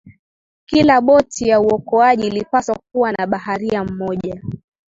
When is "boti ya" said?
1.01-1.59